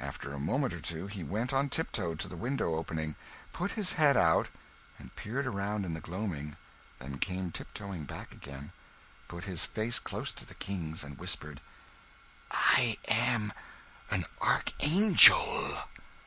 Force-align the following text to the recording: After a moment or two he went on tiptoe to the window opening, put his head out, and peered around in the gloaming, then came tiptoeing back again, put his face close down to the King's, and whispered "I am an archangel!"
After 0.00 0.32
a 0.32 0.38
moment 0.40 0.72
or 0.72 0.80
two 0.80 1.08
he 1.08 1.22
went 1.22 1.52
on 1.52 1.68
tiptoe 1.68 2.14
to 2.14 2.26
the 2.26 2.38
window 2.38 2.74
opening, 2.76 3.16
put 3.52 3.72
his 3.72 3.92
head 3.92 4.16
out, 4.16 4.48
and 4.98 5.14
peered 5.14 5.46
around 5.46 5.84
in 5.84 5.92
the 5.92 6.00
gloaming, 6.00 6.56
then 7.00 7.18
came 7.18 7.52
tiptoeing 7.52 8.04
back 8.06 8.32
again, 8.32 8.72
put 9.28 9.44
his 9.44 9.66
face 9.66 9.98
close 9.98 10.32
down 10.32 10.38
to 10.38 10.46
the 10.46 10.54
King's, 10.54 11.04
and 11.04 11.18
whispered 11.18 11.60
"I 12.50 12.96
am 13.10 13.52
an 14.10 14.24
archangel!" 14.40 15.84